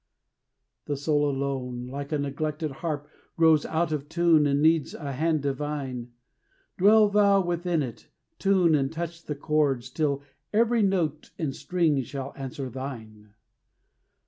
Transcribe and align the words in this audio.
The 0.85 0.97
soul 0.97 1.29
alone, 1.29 1.85
like 1.85 2.11
a 2.11 2.17
neglected 2.17 2.71
harp, 2.71 3.07
Grows 3.37 3.67
out 3.67 3.91
of 3.91 4.09
tune, 4.09 4.47
and 4.47 4.59
needs 4.59 4.95
a 4.95 5.11
hand 5.11 5.43
divine; 5.43 6.13
Dwell 6.79 7.07
thou 7.07 7.39
within 7.45 7.83
it, 7.83 8.07
tune, 8.39 8.73
and 8.73 8.91
touch 8.91 9.23
the 9.23 9.35
chords, 9.35 9.91
Till 9.91 10.23
every 10.51 10.81
note 10.81 11.29
and 11.37 11.55
string 11.55 12.01
shall 12.01 12.33
answer 12.35 12.67
thine. 12.71 13.35